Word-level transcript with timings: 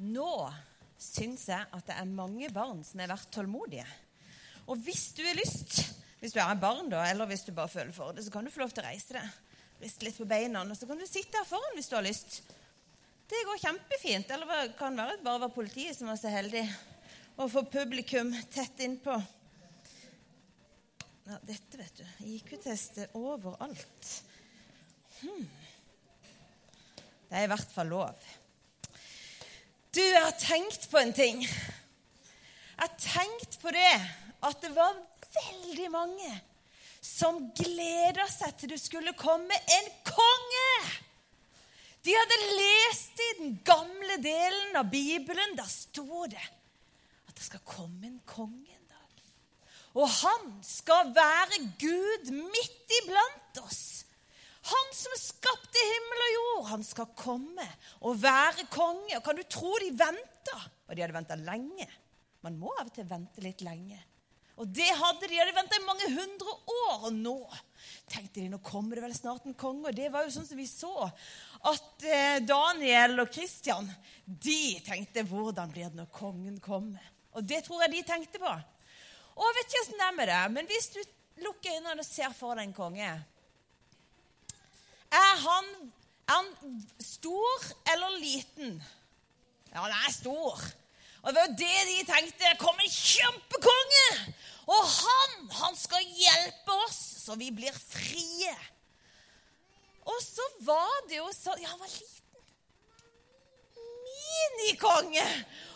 Nå 0.00 0.32
syns 1.00 1.46
jeg 1.50 1.64
at 1.76 1.86
det 1.88 1.96
er 1.96 2.08
mange 2.08 2.48
barn 2.52 2.80
som 2.84 3.00
har 3.02 3.12
vært 3.12 3.30
tålmodige. 3.34 3.86
Og 4.70 4.78
hvis 4.84 5.10
du 5.16 5.22
har 5.26 5.36
lyst, 5.38 5.80
hvis 6.20 6.34
du 6.36 6.40
er 6.42 6.60
barn 6.60 6.90
da, 6.92 7.02
eller 7.08 7.28
hvis 7.28 7.46
du 7.46 7.52
bare 7.56 7.72
føler 7.72 7.92
for 7.96 8.14
det, 8.16 8.24
så 8.24 8.32
kan 8.32 8.46
du 8.46 8.52
få 8.52 8.62
lov 8.62 8.72
til 8.74 8.84
å 8.84 8.88
reise 8.88 9.16
deg. 9.16 9.36
Riste 9.80 10.04
litt 10.04 10.20
på 10.20 10.28
beina, 10.28 10.62
og 10.62 10.76
så 10.76 10.88
kan 10.88 11.00
du 11.00 11.06
sitte 11.08 11.40
her 11.40 11.48
foran 11.48 11.76
hvis 11.76 11.88
du 11.88 11.96
har 11.96 12.04
lyst. 12.04 12.40
Det 13.30 13.44
går 13.46 13.60
kjempefint. 13.62 14.32
Eller 14.34 14.50
det 14.50 14.78
kan 14.78 14.96
være 14.96 15.20
bare 15.24 15.44
var 15.46 15.54
politiet 15.54 15.96
som 15.96 16.10
var 16.10 16.18
så 16.20 16.32
heldig 16.32 16.64
å 17.40 17.46
få 17.48 17.64
publikum 17.72 18.32
tett 18.52 18.82
innpå. 18.84 19.14
Ja, 21.30 21.38
dette, 21.46 21.78
vet 21.78 22.00
du. 22.00 22.04
IQ-test 22.34 22.98
er 23.04 23.16
overalt. 23.16 24.10
Hmm. 25.20 25.46
Det 27.30 27.38
er 27.38 27.46
i 27.46 27.50
hvert 27.52 27.72
fall 27.72 27.92
lov. 27.92 28.28
Du, 29.90 30.00
jeg 30.00 30.22
har 30.22 30.36
tenkt 30.38 30.84
på 30.90 31.00
en 31.00 31.12
ting. 31.14 31.40
Jeg 31.42 32.78
har 32.78 32.92
tenkt 33.02 33.56
på 33.58 33.72
det 33.74 33.94
at 34.46 34.60
det 34.62 34.70
var 34.76 34.94
veldig 35.34 35.88
mange 35.90 36.30
som 37.02 37.40
gleda 37.58 38.26
seg 38.30 38.54
til 38.58 38.70
du 38.70 38.78
skulle 38.78 39.16
komme 39.18 39.56
en 39.74 39.88
konge. 40.06 40.70
De 42.06 42.14
hadde 42.14 42.38
lest 42.60 43.18
i 43.24 43.30
den 43.40 43.56
gamle 43.66 44.20
delen 44.22 44.78
av 44.78 44.86
Bibelen. 44.92 45.56
Der 45.58 45.68
sto 45.68 46.22
det 46.30 46.46
at 47.26 47.34
det 47.34 47.48
skal 47.48 47.66
komme 47.66 48.06
en 48.06 48.22
konge 48.30 48.70
en 48.70 48.86
dag. 48.94 49.24
Og 49.98 50.06
han 50.20 50.52
skal 50.64 51.10
være 51.16 51.64
Gud 51.82 52.30
midt 52.30 52.96
iblant 53.02 53.64
oss. 53.66 54.04
Han 54.68 54.92
som 54.92 55.16
skapte 55.16 55.86
himmel 55.88 56.22
og 56.26 56.34
jord, 56.34 56.68
han 56.74 56.84
skal 56.84 57.08
komme 57.16 57.66
og 58.04 58.20
være 58.20 58.68
konge. 58.72 59.16
Og 59.16 59.24
kan 59.24 59.38
du 59.38 59.44
tro 59.48 59.72
de 59.80 59.88
venta? 59.96 60.58
Og 60.88 60.94
de 60.94 61.04
hadde 61.04 61.16
venta 61.16 61.38
lenge. 61.40 61.88
Man 62.44 62.58
må 62.60 62.72
av 62.76 62.88
og 62.90 62.94
til 62.94 63.08
vente 63.08 63.44
litt 63.44 63.64
lenge. 63.64 63.98
Og 64.60 64.68
det 64.68 64.88
hadde 64.92 65.24
de. 65.24 65.32
De 65.32 65.40
hadde 65.40 65.56
venta 65.56 65.78
i 65.78 65.86
mange 65.86 66.08
hundre 66.12 66.56
år. 66.74 67.06
Og 67.08 67.14
nå 67.16 67.36
tenkte 68.10 68.42
de 68.42 68.50
nå 68.52 68.60
kommer 68.64 68.98
det 68.98 69.06
vel 69.06 69.16
snart 69.16 69.46
en 69.48 69.56
konge. 69.56 69.88
Og 69.88 69.96
det 69.96 70.10
var 70.12 70.26
jo 70.26 70.34
sånn 70.34 70.48
som 70.48 70.60
vi 70.60 70.68
så 70.68 70.92
at 71.70 72.04
eh, 72.08 72.42
Daniel 72.44 73.24
og 73.24 73.32
Kristian 73.32 73.88
de 74.24 74.80
tenkte 74.84 75.24
hvordan 75.28 75.72
blir 75.72 75.88
det 75.88 76.02
når 76.02 76.12
kongen 76.12 76.60
kommer? 76.64 77.04
Og 77.36 77.46
det 77.46 77.62
tror 77.64 77.84
jeg 77.84 77.94
de 77.94 78.04
tenkte 78.08 78.42
på. 78.42 78.52
Og 79.40 79.46
jeg 79.46 79.56
vet 79.56 79.68
ikke 79.70 79.82
åssen 79.84 80.00
det 80.00 80.06
er 80.06 80.16
med 80.16 80.28
det, 80.28 80.40
men 80.52 80.68
hvis 80.68 80.88
du 80.92 81.00
lukker 81.44 81.76
øynene 81.76 82.02
og 82.02 82.06
ser 82.08 82.32
for 82.36 82.58
deg 82.58 82.68
en 82.68 82.76
konge 82.76 83.10
er 85.10 85.40
han, 85.44 85.70
er 86.28 86.36
han 86.36 86.82
stor 87.02 87.66
eller 87.92 88.18
liten? 88.22 88.76
Ja, 89.72 89.82
han 89.82 89.94
er 89.94 90.12
stor. 90.14 90.60
Og 91.20 91.28
det 91.28 91.36
var 91.36 91.48
jo 91.48 91.58
det 91.60 91.80
de 91.88 91.96
tenkte. 92.08 92.44
Det 92.44 92.60
kommer 92.60 92.84
en 92.84 92.94
kjempekonge! 92.94 94.06
Og 94.70 94.84
han, 94.86 95.32
han 95.58 95.76
skal 95.76 96.04
hjelpe 96.04 96.76
oss, 96.86 96.98
så 97.24 97.34
vi 97.38 97.50
blir 97.54 97.74
frie. 97.74 98.54
Og 100.06 100.20
så 100.24 100.46
var 100.64 100.94
det 101.10 101.18
jo 101.18 101.28
så 101.34 101.54
Ja, 101.60 101.72
han 101.72 101.80
var 101.82 101.90
liten. 101.90 102.16
Minikonge! 104.06 105.26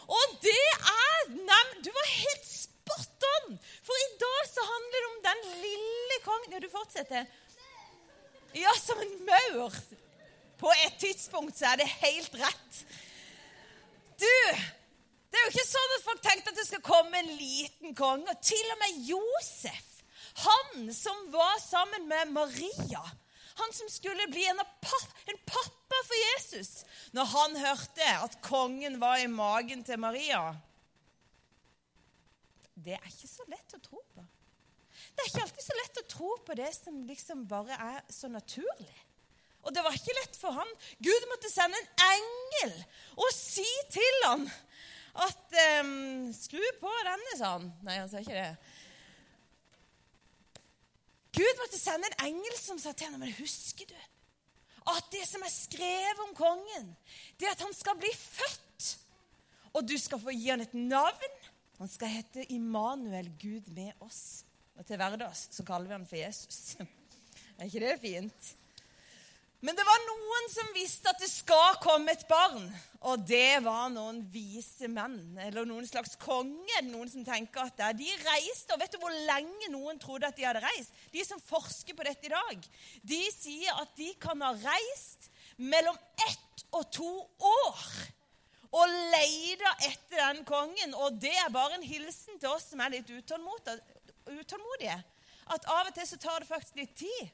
Og 0.04 0.36
det 0.44 0.64
er 0.78 1.30
nem, 1.32 1.70
Du 1.84 1.90
var 1.92 2.10
helt 2.12 2.48
spot 2.48 3.28
on! 3.34 3.58
For 3.84 4.04
i 4.06 4.10
dag 4.20 4.40
så 4.50 4.64
handler 4.70 4.98
det 4.98 5.10
om 5.10 5.22
den 5.28 5.46
lille 5.64 6.20
kongen 6.24 6.56
Ja, 6.56 6.60
du 6.62 6.70
fortsetter. 6.72 7.28
Ja, 8.54 8.70
som 8.78 9.00
en 9.02 9.16
maur. 9.26 9.74
På 10.58 10.70
et 10.86 10.98
tidspunkt 11.02 11.58
så 11.58 11.72
er 11.72 11.82
det 11.82 11.90
helt 11.98 12.36
rett. 12.38 12.78
Du, 14.20 14.34
det 15.30 15.40
er 15.40 15.48
jo 15.48 15.50
ikke 15.50 15.66
sånn 15.66 15.96
at 15.96 16.06
folk 16.06 16.22
tenkte 16.22 16.52
at 16.52 16.60
det 16.60 16.68
skal 16.68 16.84
komme 16.86 17.18
en 17.18 17.32
liten 17.34 17.96
konge. 17.98 18.30
Og 18.30 18.46
til 18.46 18.70
og 18.76 18.80
med 18.84 19.00
Josef, 19.08 19.90
han 20.44 20.88
som 20.94 21.26
var 21.34 21.58
sammen 21.62 22.06
med 22.10 22.30
Maria, 22.34 23.02
han 23.54 23.74
som 23.74 23.90
skulle 23.90 24.26
bli 24.30 24.46
en, 24.50 24.62
en 24.62 25.40
pappa 25.46 25.98
for 26.06 26.20
Jesus, 26.22 26.84
når 27.14 27.30
han 27.34 27.58
hørte 27.62 28.12
at 28.26 28.38
kongen 28.46 29.00
var 29.02 29.18
i 29.22 29.30
magen 29.30 29.84
til 29.86 30.00
Maria 30.02 30.56
Det 32.74 32.96
er 32.96 33.06
ikke 33.06 33.30
så 33.30 33.46
lett 33.46 33.76
å 33.76 33.82
tro 33.82 34.00
på. 34.14 34.24
Det 35.14 35.22
er 35.22 35.30
ikke 35.30 35.42
alltid 35.46 35.64
så 35.64 35.78
lett 35.78 36.00
å 36.00 36.06
tro 36.10 36.30
på 36.46 36.56
det 36.58 36.70
som 36.74 37.02
liksom 37.08 37.44
bare 37.50 37.76
er 37.78 38.00
så 38.12 38.30
naturlig. 38.30 38.94
Og 39.64 39.72
det 39.72 39.84
var 39.84 39.96
ikke 39.96 40.16
lett 40.18 40.36
for 40.36 40.56
han. 40.58 40.70
Gud 41.00 41.28
måtte 41.30 41.50
sende 41.52 41.78
en 41.80 42.08
engel 42.10 42.74
og 43.16 43.30
si 43.32 43.66
til 43.94 44.18
ham 44.26 44.44
at 45.24 45.54
um, 45.80 46.32
Skru 46.34 46.62
på 46.80 46.90
denne, 47.06 47.36
sa 47.38 47.54
han. 47.56 47.70
Nei, 47.86 48.00
han 48.02 48.10
sa 48.10 48.20
ikke 48.20 48.34
det. 48.34 48.50
Gud 51.34 51.62
måtte 51.62 51.80
sende 51.80 52.10
en 52.10 52.26
engel 52.28 52.58
som 52.58 52.78
sa 52.78 52.92
til 52.94 53.10
ham 53.10 53.22
Men 53.22 53.32
husker 53.38 53.88
du 53.90 53.96
at 54.84 55.06
det 55.14 55.22
som 55.24 55.40
er 55.40 55.48
skrevet 55.48 56.18
om 56.26 56.34
kongen, 56.36 56.90
det 57.40 57.46
er 57.48 57.54
at 57.54 57.62
han 57.64 57.72
skal 57.72 57.96
bli 57.96 58.10
født. 58.12 58.90
Og 59.72 59.86
du 59.88 59.94
skal 59.96 60.20
få 60.20 60.34
gi 60.36 60.50
han 60.50 60.60
et 60.60 60.74
navn. 60.76 61.38
Han 61.78 61.88
skal 61.88 62.12
hete 62.12 62.44
Immanuel, 62.52 63.30
Gud 63.40 63.70
med 63.72 63.96
oss. 64.04 64.44
Og 64.74 64.86
til 64.86 64.98
hverdags 64.98 65.48
så 65.54 65.64
kaller 65.66 65.90
vi 65.90 65.98
han 65.98 66.06
for 66.08 66.18
Jesus. 66.18 66.76
Er 67.58 67.68
ikke 67.68 67.84
det 67.84 67.98
fint? 68.02 68.54
Men 69.64 69.76
det 69.78 69.84
var 69.86 70.00
noen 70.04 70.48
som 70.52 70.72
visste 70.76 71.08
at 71.08 71.20
det 71.22 71.30
skal 71.30 71.78
komme 71.80 72.12
et 72.12 72.26
barn. 72.28 72.66
Og 73.08 73.22
det 73.24 73.62
var 73.64 73.86
noen 73.92 74.18
vise 74.32 74.90
menn, 74.92 75.38
eller 75.40 75.64
noen 75.68 75.86
slags 75.88 76.18
konge. 76.20 76.82
Noen 76.84 77.08
som 77.08 77.24
tenker 77.24 77.62
at 77.62 77.78
det. 77.78 77.92
De 78.02 78.10
reiste, 78.26 78.74
og 78.74 78.82
vet 78.82 78.92
du 78.92 78.98
hvor 79.00 79.14
lenge 79.28 79.70
noen 79.72 80.00
trodde 80.02 80.28
at 80.28 80.36
de 80.36 80.44
hadde 80.44 80.64
reist? 80.64 80.92
De 81.14 81.24
som 81.24 81.40
forsker 81.40 81.96
på 81.96 82.04
dette 82.04 82.28
i 82.28 82.34
dag, 82.34 82.68
de 83.08 83.22
sier 83.32 83.80
at 83.80 83.94
de 83.96 84.10
kan 84.20 84.44
ha 84.44 84.52
reist 84.52 85.30
mellom 85.56 85.96
ett 86.26 86.66
og 86.74 86.84
to 86.92 87.12
år 87.48 87.86
og 88.74 88.90
leita 89.14 89.70
etter 89.86 90.18
den 90.18 90.44
kongen. 90.48 90.96
Og 90.98 91.20
det 91.22 91.32
er 91.40 91.52
bare 91.54 91.78
en 91.78 91.86
hilsen 91.86 92.40
til 92.40 92.50
oss 92.52 92.68
som 92.72 92.82
er 92.84 92.98
litt 92.98 93.12
utålmodige. 94.30 94.96
At 95.54 95.66
av 95.68 95.90
og 95.90 95.96
til 95.96 96.08
så 96.08 96.18
tar 96.20 96.40
det 96.40 96.48
faktisk 96.48 96.78
litt 96.80 96.94
tid 96.96 97.32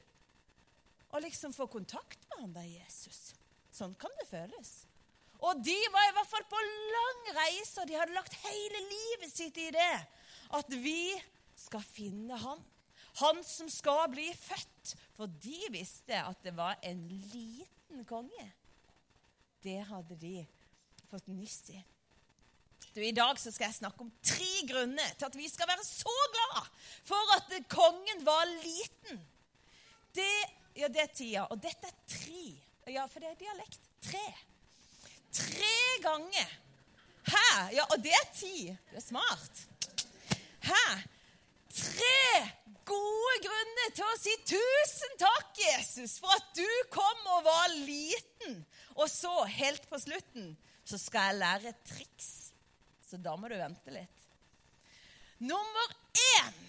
å 1.11 1.19
liksom 1.23 1.53
få 1.55 1.67
kontakt 1.71 2.23
med 2.29 2.43
han 2.43 2.55
der 2.55 2.67
Jesus. 2.69 3.31
Sånn 3.71 3.93
kan 3.99 4.11
det 4.19 4.27
føles. 4.29 4.71
Og 5.41 5.61
de 5.65 5.77
var 5.93 6.07
i 6.07 6.15
hvert 6.15 6.29
fall 6.29 6.45
på 6.51 6.59
lang 6.93 7.21
reise, 7.33 7.81
og 7.81 7.89
de 7.89 7.97
hadde 7.97 8.15
lagt 8.15 8.35
hele 8.43 8.81
livet 8.85 9.31
sitt 9.33 9.57
i 9.57 9.71
det. 9.73 9.93
At 10.53 10.69
vi 10.69 11.15
skal 11.57 11.83
finne 11.85 12.37
han. 12.37 12.61
Han 13.23 13.41
som 13.43 13.69
skal 13.71 14.05
bli 14.11 14.29
født. 14.37 14.95
For 15.17 15.31
de 15.41 15.57
visste 15.73 16.17
at 16.17 16.39
det 16.45 16.53
var 16.57 16.77
en 16.85 17.01
liten 17.09 18.05
konge. 18.09 18.47
Det 19.61 19.79
hadde 19.89 20.17
de 20.21 20.35
fått 21.09 21.27
nyss 21.29 21.59
i. 21.73 21.81
Du, 22.93 22.99
I 23.03 23.13
dag 23.15 23.39
så 23.39 23.51
skal 23.55 23.69
jeg 23.69 23.77
snakke 23.77 24.03
om 24.03 24.09
tre 24.25 24.49
grunner 24.67 25.13
til 25.15 25.29
at 25.29 25.35
vi 25.39 25.47
skal 25.47 25.69
være 25.69 25.85
så 25.87 26.15
glad 26.33 26.65
for 27.07 27.35
at 27.37 27.53
kongen 27.71 28.25
var 28.27 28.49
liten. 28.51 29.21
Det, 30.11 30.31
ja, 30.75 30.89
det 30.91 31.05
er 31.05 31.13
tida. 31.15 31.45
Og 31.47 31.61
dette 31.63 31.87
er 31.87 32.01
tre. 32.11 32.43
Ja, 32.91 33.05
for 33.07 33.23
det 33.23 33.29
er 33.31 33.39
dialekt. 33.39 33.79
Tre. 34.03 34.25
Tre 35.31 35.77
ganger. 36.03 36.51
Hæ? 37.31 37.45
Ja, 37.77 37.87
og 37.87 38.03
det 38.03 38.11
er 38.11 38.27
ti. 38.35 38.75
Du 38.91 38.99
er 38.99 39.05
smart. 39.05 39.63
Hæ? 40.67 40.83
Tre 41.71 42.19
gode 42.83 43.39
grunner 43.47 43.95
til 43.95 44.03
å 44.03 44.19
si 44.19 44.35
tusen 44.51 45.15
takk, 45.21 45.55
Jesus, 45.63 46.19
for 46.19 46.35
at 46.35 46.51
du 46.59 46.67
kom 46.91 47.33
og 47.37 47.47
var 47.47 47.71
liten. 47.87 48.65
Og 48.99 49.07
så, 49.07 49.45
helt 49.47 49.87
på 49.87 50.01
slutten, 50.01 50.57
så 50.83 50.99
skal 50.99 51.31
jeg 51.31 51.43
lære 51.45 51.71
et 51.71 51.83
triks 51.87 52.50
så 53.11 53.19
da 53.19 53.35
må 53.35 53.49
du 53.51 53.57
vente 53.59 53.91
litt. 53.91 54.27
Nummer 55.43 55.95
én, 56.37 56.59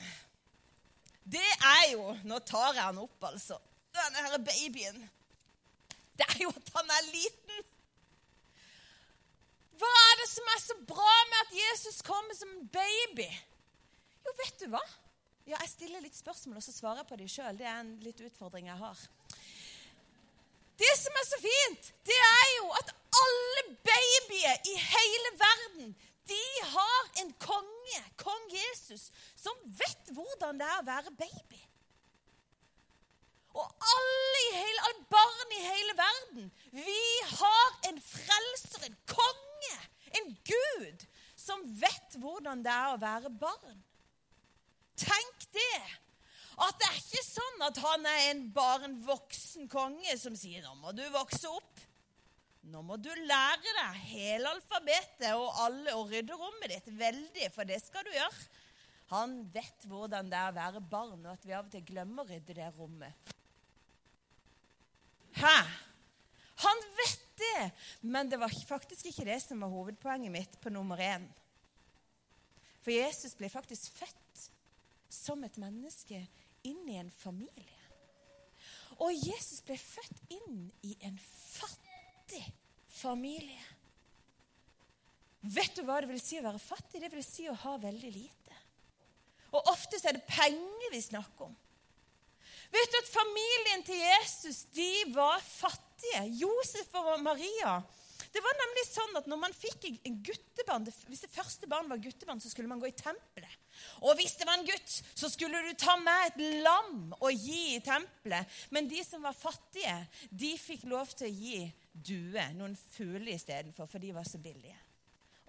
det 1.23 1.45
er 1.45 1.91
jo 1.93 2.15
Nå 2.27 2.41
tar 2.49 2.73
jeg 2.75 2.83
han 2.83 2.99
opp, 3.03 3.19
altså. 3.29 3.59
Denne 3.93 4.25
her 4.25 4.41
babyen. 4.43 5.05
Det 6.19 6.27
er 6.27 6.41
jo 6.43 6.51
at 6.51 6.73
han 6.75 6.91
er 6.97 7.11
liten. 7.13 7.69
Hva 9.79 9.91
er 10.09 10.19
det 10.23 10.29
som 10.31 10.51
er 10.55 10.61
så 10.63 10.77
bra 10.89 11.15
med 11.31 11.39
at 11.45 11.55
Jesus 11.59 12.03
kommer 12.07 12.37
som 12.39 12.51
baby? 12.75 13.29
Jo, 14.23 14.35
vet 14.41 14.65
du 14.65 14.69
hva? 14.73 14.83
Ja, 15.47 15.59
Jeg 15.59 15.73
stiller 15.73 16.03
litt 16.03 16.17
spørsmål, 16.17 16.61
og 16.61 16.65
så 16.65 16.75
svarer 16.75 17.03
jeg 17.03 17.11
på 17.11 17.19
dem 17.19 17.31
sjøl. 17.31 17.59
Det 17.59 17.67
er 17.67 17.81
en 17.83 17.97
litt 18.05 18.21
utfordring 18.23 18.71
jeg 18.71 18.79
har. 18.79 19.07
Det 20.83 20.93
som 20.99 21.19
er 21.19 21.27
så 21.29 21.39
fint, 21.43 21.93
det 22.07 22.19
er 22.19 22.51
jo 22.57 22.69
at 22.79 22.93
alle 23.23 23.65
babyer 23.85 24.71
i 24.71 24.77
hele 24.81 25.02
de 25.02 25.02
har 26.73 27.11
en 27.23 27.31
konge, 27.43 28.01
kong 28.21 28.49
Jesus, 28.53 29.11
som 29.37 29.57
vet 29.79 30.13
hvordan 30.17 30.59
det 30.61 30.69
er 30.69 30.81
å 30.81 30.89
være 30.89 31.15
baby. 31.19 31.61
Og 33.53 33.89
alle, 33.95 34.43
hele, 34.57 34.85
alle 34.89 35.07
barn 35.13 35.57
i 35.57 35.63
hele 35.67 35.97
verden, 35.99 36.53
vi 36.73 37.01
har 37.35 37.75
en 37.91 38.01
frelser, 38.05 38.89
en 38.89 39.01
konge. 39.07 39.79
en 40.13 40.35
gud, 40.45 41.05
som 41.37 41.63
vet 41.81 42.17
hvordan 42.21 42.61
det 42.61 42.73
er 42.73 42.93
å 42.93 43.01
være 43.01 43.31
barn. 43.41 43.79
Tenk 45.01 45.47
det! 45.57 45.79
At 46.61 46.77
det 46.77 46.89
er 46.91 46.99
ikke 46.99 47.23
sånn 47.25 47.65
at 47.65 47.79
han 47.81 48.05
er 48.11 48.19
en 48.29 48.43
bare 48.53 48.91
en 48.91 48.99
voksen 49.07 49.71
konge 49.73 50.19
som 50.21 50.37
sier 50.37 50.61
'nå 50.61 50.75
må 50.83 50.93
du 50.93 51.01
vokse 51.15 51.49
opp'. 51.49 51.72
Nå 52.71 52.83
må 52.87 52.97
du 53.01 53.11
lære 53.11 53.73
deg 53.79 54.03
hele 54.13 54.51
alfabetet 54.55 55.33
og 55.35 55.49
alle 55.65 55.95
og 55.99 56.13
rydde 56.13 56.37
rommet 56.39 56.71
ditt 56.71 56.93
veldig, 56.95 57.49
for 57.55 57.67
det 57.67 57.81
skal 57.83 58.07
du 58.07 58.13
gjøre. 58.15 58.45
Han 59.13 59.41
vet 59.53 59.87
hvordan 59.91 60.31
det 60.31 60.39
er 60.39 60.53
å 60.53 60.57
være 60.57 60.85
barn, 60.93 61.25
og 61.27 61.33
at 61.35 61.43
vi 61.45 61.57
av 61.57 61.67
og 61.67 61.73
til 61.75 61.85
glemmer 61.91 62.23
å 62.23 62.31
rydde 62.31 62.57
det 62.57 62.71
rommet. 62.79 63.33
Hæ? 65.37 65.59
Han 66.63 66.87
vet 66.97 67.27
det, 67.43 67.67
men 68.07 68.31
det 68.31 68.39
var 68.41 68.55
faktisk 68.69 69.11
ikke 69.11 69.27
det 69.27 69.41
som 69.43 69.61
var 69.65 69.73
hovedpoenget 69.73 70.33
mitt 70.33 70.59
på 70.63 70.71
nummer 70.71 71.01
én. 71.03 71.27
For 72.83 72.95
Jesus 72.95 73.35
ble 73.39 73.51
faktisk 73.51 73.91
født 73.99 74.47
som 75.13 75.43
et 75.45 75.59
menneske 75.61 76.23
inn 76.67 76.83
i 76.89 76.99
en 77.01 77.11
familie. 77.11 77.79
Og 79.03 79.13
Jesus 79.19 79.63
ble 79.67 79.77
født 79.81 80.21
inn 80.31 80.69
i 80.87 80.95
en 81.03 81.19
fattig 81.19 81.82
familie. 82.93 83.61
Vet 85.43 85.75
du 85.75 85.83
hva 85.87 85.99
det 86.03 86.11
vil 86.13 86.23
si 86.23 86.39
å 86.39 86.45
være 86.45 86.63
fattig? 86.63 87.01
Det 87.03 87.11
vil 87.11 87.27
si 87.27 87.49
å 87.51 87.59
ha 87.65 87.75
veldig 87.83 88.13
lite. 88.15 88.61
Og 89.53 89.73
ofte 89.73 89.99
er 90.07 90.17
det 90.17 90.29
penger 90.29 90.93
vi 90.93 91.03
snakker 91.03 91.49
om. 91.51 91.57
Vet 92.73 92.93
du 92.93 93.01
at 93.03 93.11
familien 93.13 93.83
til 93.85 93.99
Jesus 94.01 94.63
de 94.73 94.93
var 95.13 95.43
fattige? 95.45 96.23
Josef 96.41 96.95
og 96.99 97.19
Maria 97.23 97.81
det 98.33 98.41
var 98.41 98.55
nemlig 98.57 98.85
sånn 98.89 99.19
at 99.21 99.27
når 99.29 99.41
man 99.43 99.53
fikk 99.53 99.91
en 99.91 100.15
guttebarn, 100.25 100.87
Hvis 101.09 101.25
det 101.25 101.33
første 101.33 101.69
barn 101.69 101.89
var 101.91 102.01
guttebarn, 102.01 102.41
så 102.41 102.49
skulle 102.49 102.71
man 102.71 102.81
gå 102.81 102.89
i 102.89 102.97
tempelet. 102.97 103.59
Og 104.01 104.17
hvis 104.17 104.39
det 104.41 104.47
var 104.49 104.57
en 104.57 104.67
gutt, 104.69 104.95
så 105.15 105.29
skulle 105.29 105.61
du 105.67 105.75
ta 105.77 105.99
med 106.01 106.31
et 106.31 106.63
lam 106.65 107.13
og 107.19 107.31
gi 107.33 107.77
i 107.77 107.83
tempelet. 107.85 108.49
Men 108.71 108.89
de 108.89 109.03
som 109.05 109.25
var 109.25 109.37
fattige, 109.37 109.99
de 110.31 110.55
fikk 110.57 110.87
lov 110.89 111.13
til 111.13 111.29
å 111.29 111.37
gi 111.45 111.61
due, 111.93 112.45
noen 112.57 112.77
fugler 112.77 113.35
istedenfor, 113.35 113.87
for 113.87 114.03
de 114.03 114.15
var 114.15 114.27
så 114.29 114.41
billige. 114.43 114.79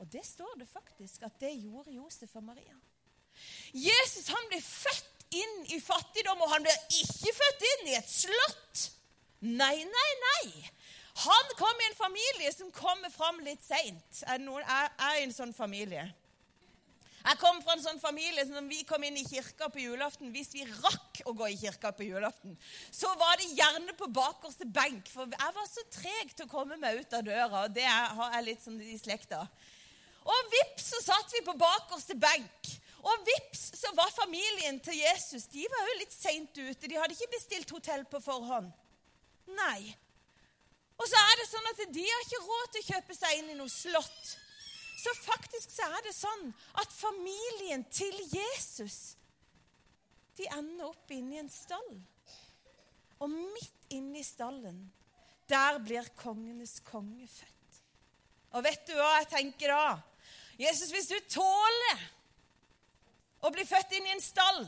Og 0.02 0.10
det 0.12 0.26
står 0.28 0.58
det 0.60 0.68
faktisk 0.68 1.24
at 1.24 1.40
det 1.40 1.54
gjorde 1.64 1.94
Josef 1.96 2.36
og 2.36 2.44
Maria. 2.44 2.76
Jesus 3.74 4.28
han 4.30 4.50
ble 4.52 4.60
født 4.62 5.28
inn 5.34 5.56
i 5.74 5.80
fattigdom, 5.82 6.42
og 6.44 6.52
han 6.52 6.66
ble 6.66 6.74
ikke 7.00 7.34
født 7.34 7.68
inn 7.70 7.92
i 7.92 7.96
et 7.98 8.10
slott. 8.10 8.84
Nei, 9.44 9.76
nei, 9.84 10.10
nei. 10.26 10.70
Han 11.24 11.56
kom 11.58 11.82
i 11.82 11.88
en 11.90 11.98
familie 11.98 12.52
som 12.54 12.72
kommer 12.74 13.12
fram 13.14 13.40
litt 13.46 13.62
seint. 13.66 14.22
Er, 14.26 14.42
er, 14.42 14.92
er 14.92 15.22
en 15.22 15.34
sånn 15.34 15.54
familie? 15.54 16.06
Jeg 17.24 17.40
kom 17.40 17.62
fra 17.64 17.78
en 17.78 17.84
sånn 17.84 18.02
familie 18.04 18.44
som 18.44 18.66
vi 18.68 18.82
kom 18.88 19.04
inn 19.08 19.16
i 19.16 19.24
kirka 19.24 19.70
på 19.72 19.80
julaften 19.80 20.34
Hvis 20.34 20.52
vi 20.58 20.66
rakk 20.68 21.22
å 21.30 21.32
gå 21.38 21.48
i 21.54 21.56
kirka 21.60 21.94
på 21.96 22.04
julaften, 22.04 22.58
så 22.92 23.12
var 23.20 23.40
det 23.40 23.54
gjerne 23.56 23.96
på 23.96 24.10
bakerste 24.12 24.68
benk. 24.68 25.08
For 25.14 25.32
jeg 25.32 25.56
var 25.56 25.70
så 25.70 25.86
treg 25.94 26.34
til 26.34 26.48
å 26.48 26.52
komme 26.52 26.76
meg 26.82 27.00
ut 27.00 27.16
av 27.16 27.24
døra. 27.24 27.64
og 27.64 27.76
Det 27.76 27.88
har 27.88 28.36
jeg 28.36 28.48
litt 28.50 28.66
sånn 28.66 28.82
i 28.84 28.98
slekta. 29.00 29.40
Og 30.24 30.52
vips, 30.52 30.90
så 30.92 31.02
satt 31.04 31.32
vi 31.36 31.44
på 31.48 31.56
bakerste 31.60 32.20
benk. 32.20 32.74
Og 33.04 33.26
vips, 33.28 33.66
så 33.80 33.92
var 33.96 34.12
familien 34.16 34.78
til 34.84 34.96
Jesus 34.96 35.50
De 35.52 35.66
var 35.72 35.90
jo 35.90 35.98
litt 36.00 36.16
seint 36.16 36.56
ute. 36.60 36.88
De 36.88 37.00
hadde 37.00 37.16
ikke 37.16 37.36
bestilt 37.38 37.72
hotell 37.76 38.06
på 38.12 38.20
forhånd. 38.24 38.72
Nei. 39.56 39.96
Og 41.00 41.08
så 41.10 41.20
er 41.20 41.40
det 41.40 41.50
sånn 41.50 41.72
at 41.72 41.84
de 41.96 42.06
har 42.08 42.26
ikke 42.28 42.46
råd 42.46 42.72
til 42.72 42.84
å 42.84 42.90
kjøpe 42.92 43.18
seg 43.18 43.40
inn 43.40 43.52
i 43.56 43.60
noe 43.60 43.72
slott. 43.72 44.38
Så 45.04 45.12
faktisk 45.20 45.72
så 45.74 45.88
er 45.98 46.06
det 46.06 46.14
sånn 46.16 46.48
at 46.80 46.94
familien 46.96 47.84
til 47.92 48.16
Jesus 48.32 49.18
de 50.38 50.48
ender 50.56 50.88
opp 50.88 51.12
inni 51.14 51.42
en 51.42 51.52
stall. 51.52 51.90
Og 53.22 53.30
midt 53.32 53.92
inni 53.94 54.24
stallen, 54.26 54.80
der 55.50 55.78
blir 55.84 56.08
kongenes 56.18 56.80
konge 56.88 57.28
født. 57.28 57.82
Og 58.54 58.64
vet 58.66 58.88
du 58.88 58.96
hva 58.98 59.18
jeg 59.20 59.30
tenker 59.34 59.74
da? 59.74 60.00
Jesus, 60.62 60.92
hvis 60.94 61.10
du 61.10 61.18
tåler 61.34 62.02
å 63.44 63.52
bli 63.54 63.66
født 63.68 63.96
inn 63.98 64.08
i 64.08 64.16
en 64.16 64.24
stall, 64.24 64.64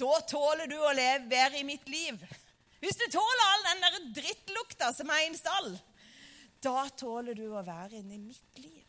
da 0.00 0.20
tåler 0.28 0.68
du 0.70 0.76
å 0.76 0.92
leve, 0.96 1.28
bedre 1.30 1.60
i 1.60 1.66
mitt 1.66 1.88
liv. 1.88 2.20
Hvis 2.80 2.98
du 3.00 3.06
tåler 3.12 3.46
all 3.46 3.66
den 3.68 3.84
der 3.84 3.98
drittlukta 4.20 4.92
som 4.96 5.10
er 5.12 5.24
i 5.24 5.30
en 5.30 5.38
stall, 5.38 5.72
da 6.60 6.84
tåler 6.96 7.36
du 7.36 7.46
å 7.48 7.64
være 7.64 8.00
inne 8.00 8.16
i 8.16 8.22
mitt 8.22 8.60
liv. 8.60 8.79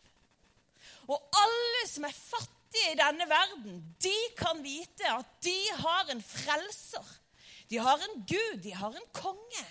Og 1.12 1.40
alle 1.42 1.84
som 1.90 2.06
er 2.08 2.16
fattige 2.16 2.94
i 2.94 3.00
denne 3.00 3.28
verden, 3.30 3.82
de 4.00 4.16
kan 4.40 4.62
vite 4.64 5.10
at 5.12 5.34
de 5.44 5.58
har 5.82 6.14
en 6.14 6.24
frelser. 6.24 7.18
De 7.72 7.80
har 7.80 8.00
en 8.04 8.24
gud, 8.28 8.62
de 8.64 8.72
har 8.76 8.96
en 8.96 9.10
konge, 9.16 9.66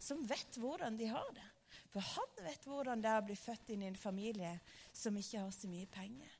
som 0.00 0.22
vet 0.28 0.58
hvordan 0.60 0.96
de 0.98 1.08
har 1.12 1.28
det. 1.36 1.44
For 1.92 2.04
han 2.04 2.44
vet 2.44 2.66
hvordan 2.68 3.00
det 3.00 3.08
er 3.08 3.22
å 3.22 3.26
bli 3.28 3.36
født 3.38 3.72
inn 3.72 3.84
i 3.84 3.90
en 3.90 3.96
familie 4.00 4.52
som 4.92 5.16
ikke 5.16 5.40
har 5.40 5.52
så 5.54 5.68
mye 5.70 5.88
penger. 5.92 6.32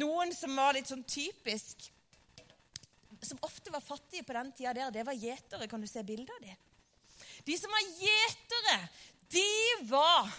Noen 0.00 0.32
som 0.36 0.54
var 0.56 0.76
litt 0.76 0.88
sånn 0.88 1.04
typisk 1.08 1.88
som 3.24 3.40
ofte 3.42 3.72
var 3.74 3.82
fattige 3.82 4.22
på 4.22 4.34
den 4.36 4.52
tida 4.54 4.74
der, 4.76 4.92
det 4.94 5.04
var 5.06 5.16
gjetere. 5.16 5.66
Kan 5.68 5.82
du 5.82 5.88
se 5.90 6.04
bilder 6.06 6.36
av 6.36 6.44
dem? 6.44 6.66
De 7.44 7.56
som 7.58 7.72
var 7.72 7.86
gjetere, 7.98 8.76
de 9.32 9.48
var 9.90 10.30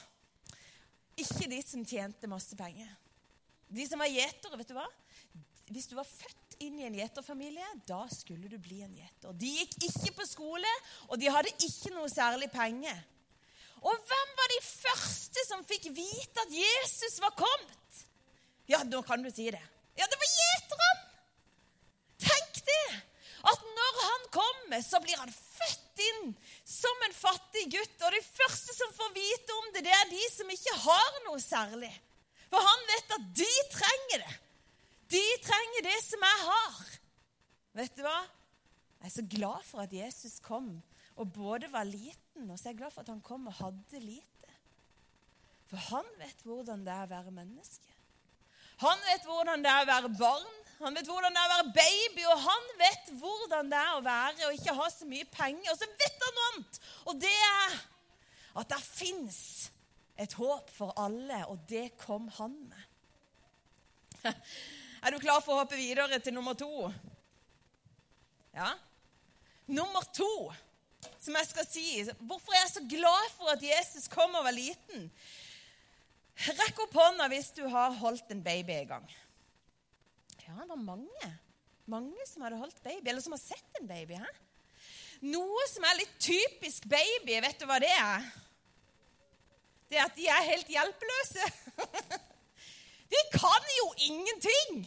ikke 1.23 1.49
de 1.51 1.59
som 1.65 1.85
tjente 1.85 2.29
masse 2.31 2.55
penger. 2.57 2.89
De 3.69 3.85
som 3.85 4.01
var 4.01 4.09
gjetere, 4.09 4.57
vet 4.59 4.71
du 4.71 4.77
hva? 4.77 4.87
Hvis 5.69 5.89
du 5.89 5.93
var 5.99 6.07
født 6.09 6.57
inn 6.65 6.79
i 6.81 6.87
en 6.87 6.97
gjeterfamilie, 6.97 7.67
da 7.87 8.01
skulle 8.11 8.49
du 8.49 8.57
bli 8.57 8.81
en 8.81 8.95
gjeter. 8.97 9.35
De 9.37 9.51
gikk 9.59 9.75
ikke 9.89 10.15
på 10.17 10.27
skole, 10.27 10.71
og 11.09 11.19
de 11.21 11.29
hadde 11.29 11.53
ikke 11.67 11.93
noe 11.93 12.09
særlig 12.09 12.49
penger. 12.53 12.97
Og 13.79 14.07
hvem 14.09 14.33
var 14.39 14.49
de 14.55 14.63
første 14.65 15.45
som 15.47 15.61
fikk 15.67 15.91
vite 15.95 16.43
at 16.43 16.55
Jesus 16.55 17.21
var 17.23 17.37
kommet? 17.37 18.01
Ja, 18.69 18.81
nå 18.83 19.03
kan 19.05 19.21
du 19.23 19.29
si 19.31 19.47
det. 19.53 19.61
Ja, 19.99 20.09
det 20.09 20.17
var 20.19 20.33
gjeterne! 20.33 20.89
det! 22.69 23.01
At 23.49 23.61
når 23.77 23.99
han 24.05 24.25
kommer, 24.35 24.81
så 24.83 24.99
blir 25.03 25.19
han 25.19 25.31
født 25.31 26.03
inn 26.09 26.33
som 26.79 27.05
en 27.05 27.15
fattig 27.15 27.65
gutt. 27.75 27.95
Og 28.07 28.15
de 28.15 28.21
første 28.25 28.75
som 28.75 28.93
får 28.97 29.15
vite 29.15 29.57
om 29.57 29.71
det, 29.75 29.83
det 29.87 29.95
er 29.95 30.11
de 30.11 30.21
som 30.33 30.53
ikke 30.53 30.77
har 30.85 31.19
noe 31.27 31.41
særlig. 31.43 31.91
For 32.49 32.65
han 32.65 32.85
vet 32.89 33.15
at 33.17 33.27
de 33.41 33.51
trenger 33.73 34.23
det. 34.25 34.35
De 35.13 35.25
trenger 35.45 35.87
det 35.89 35.97
som 36.05 36.25
jeg 36.25 36.41
har. 36.45 36.79
Vet 37.79 37.97
du 37.97 38.03
hva? 38.05 38.19
Jeg 38.99 39.09
er 39.09 39.15
så 39.15 39.25
glad 39.31 39.65
for 39.67 39.83
at 39.85 39.93
Jesus 39.95 40.39
kom 40.43 40.73
og 41.19 41.31
både 41.35 41.67
var 41.71 41.87
liten, 41.87 42.47
og 42.47 42.55
så 42.55 42.69
er 42.69 42.73
jeg 42.73 42.79
glad 42.79 42.93
for 42.95 43.03
at 43.03 43.11
han 43.11 43.23
kom 43.23 43.47
og 43.51 43.57
hadde 43.57 43.99
lite. 43.99 44.53
For 45.69 45.81
han 45.91 46.07
vet 46.19 46.43
hvordan 46.47 46.85
det 46.85 46.93
er 46.93 47.05
å 47.05 47.11
være 47.11 47.33
menneske. 47.35 47.95
Han 48.79 49.01
vet 49.09 49.25
hvordan 49.27 49.63
det 49.63 49.71
er 49.71 49.83
å 49.83 49.89
være 49.89 50.11
barn. 50.15 50.59
Han 50.79 50.95
vet 50.95 51.09
hvordan 51.11 51.35
det 51.35 51.41
er 51.41 51.49
å 51.49 51.55
være 51.57 51.73
baby, 51.75 52.25
og 52.31 52.43
han 52.45 52.67
vet 52.79 53.09
hvordan 53.19 53.71
det 53.71 53.79
er 53.79 53.95
å 53.97 54.03
være 54.05 54.47
og 54.47 54.55
ikke 54.55 54.75
ha 54.77 54.87
så 54.93 55.07
mye 55.09 55.27
penger. 55.31 55.73
Og 55.73 55.79
så 55.81 55.89
vet 55.91 56.23
han 56.23 56.37
noe 56.37 56.51
annet, 56.53 56.79
og 57.03 57.19
det 57.19 57.33
er 57.49 57.75
at 58.59 58.71
det 58.71 58.79
fins 58.85 59.41
et 60.19 60.35
håp 60.39 60.71
for 60.75 60.95
alle, 60.99 61.43
og 61.51 61.59
det 61.69 61.89
kom 61.99 62.27
han 62.39 62.55
med. 62.69 62.85
Er 64.99 65.15
du 65.15 65.21
klar 65.23 65.39
for 65.39 65.55
å 65.55 65.61
hoppe 65.61 65.77
videre 65.79 66.17
til 66.19 66.35
nummer 66.35 66.57
to? 66.59 66.89
Ja? 68.51 68.73
Nummer 69.71 70.03
to, 70.11 70.49
som 71.21 71.37
jeg 71.37 71.47
skal 71.47 71.67
si 71.69 71.85
Hvorfor 72.17 72.51
er 72.51 72.65
jeg 72.65 72.73
så 72.73 72.83
glad 72.89 73.29
for 73.37 73.53
at 73.53 73.63
Jesus 73.63 74.09
kom 74.11 74.35
og 74.35 74.43
var 74.43 74.55
liten? 74.55 75.07
Rekk 76.59 76.83
opp 76.83 76.97
hånda 76.99 77.29
hvis 77.31 77.53
du 77.55 77.63
har 77.71 77.95
holdt 78.01 78.31
en 78.35 78.43
baby 78.43 78.75
en 78.81 78.91
gang. 78.91 79.07
Ja, 80.49 80.61
det 80.63 80.69
var 80.69 80.81
mange. 80.81 81.31
Mange 81.85 82.25
som 82.25 82.41
hadde 82.41 82.57
holdt 82.57 82.83
baby, 82.83 83.09
eller 83.09 83.21
som 83.21 83.35
har 83.35 83.41
sett 83.41 83.79
en 83.79 83.87
baby. 83.87 84.17
Hæ? 84.17 84.29
Noe 85.29 85.65
som 85.69 85.85
er 85.85 85.99
litt 85.99 86.15
typisk 86.21 86.87
baby, 86.89 87.35
vet 87.43 87.59
du 87.59 87.67
hva 87.69 87.77
det 87.81 87.91
er? 87.93 88.25
Det 89.89 89.99
er 89.99 90.07
at 90.07 90.17
de 90.17 90.25
er 90.29 90.47
helt 90.47 90.71
hjelpeløse. 90.73 91.45
de 93.13 93.21
kan 93.35 93.69
jo 93.75 93.87
ingenting! 94.07 94.81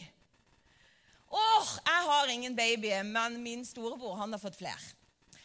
Åh, 1.33 1.71
jeg 1.85 2.05
har 2.11 2.31
ingen 2.33 2.55
baby, 2.55 2.91
men 3.07 3.39
min 3.43 3.63
storebror 3.65 4.19
han 4.19 4.35
har 4.35 4.41
fått 4.41 4.59
flere. 4.59 4.91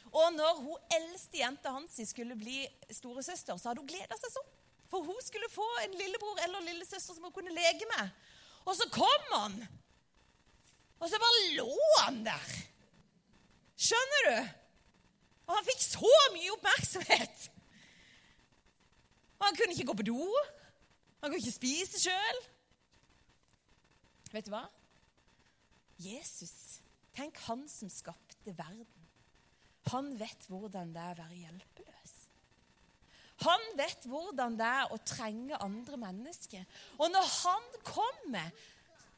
Og 0.09 0.33
når 0.35 0.63
hun 0.65 0.95
eldste 0.99 1.41
jenta 1.41 1.73
hans 1.73 1.99
skulle 2.11 2.37
bli 2.37 2.65
storesøster, 2.91 3.57
så 3.57 3.71
hadde 3.71 3.85
hun 3.85 3.91
gleda 3.91 4.19
seg 4.19 4.35
sånn. 4.35 4.55
For 4.89 5.05
hun 5.05 5.19
skulle 5.23 5.51
få 5.53 5.67
en 5.85 5.95
lillebror 6.01 6.41
eller 6.43 6.65
lillesøster 6.65 7.15
som 7.15 7.29
hun 7.29 7.35
kunne 7.35 7.55
leke 7.55 7.87
med. 7.95 8.15
Og 8.67 8.75
så 8.77 8.89
kom 8.93 9.35
han! 9.37 9.61
Og 10.99 11.11
så 11.11 11.21
bare 11.23 11.43
lå 11.57 11.75
han 12.03 12.23
der. 12.27 12.55
Skjønner 13.79 14.27
du? 14.29 14.55
Og 15.49 15.57
han 15.57 15.67
fikk 15.69 15.83
så 15.85 16.15
mye 16.35 16.55
oppmerksomhet. 16.57 17.45
Og 19.39 19.47
han 19.47 19.59
kunne 19.59 19.75
ikke 19.75 19.89
gå 19.89 19.99
på 20.01 20.09
do. 20.11 20.25
Han 21.23 21.31
kunne 21.31 21.41
ikke 21.41 21.55
spise 21.55 22.03
sjøl. 22.03 22.43
Vet 24.35 24.49
du 24.49 24.53
hva? 24.53 24.67
Jesus, 26.03 26.81
tenk 27.17 27.39
han 27.47 27.65
som 27.71 27.91
skapte 27.91 28.53
verden. 28.59 28.87
Han 29.89 30.13
vet 30.21 30.45
hvordan 30.51 30.93
det 30.93 31.01
er 31.03 31.15
å 31.15 31.23
være 31.23 31.41
hjelpeløs. 31.41 32.15
Han 33.47 33.65
vet 33.79 34.07
hvordan 34.11 34.59
det 34.59 34.67
er 34.67 34.93
å 34.93 34.99
trenge 35.07 35.59
andre 35.63 35.99
mennesker. 36.03 36.67
Og 36.99 37.11
når 37.15 37.31
han 37.39 37.69
kommer, 37.87 38.51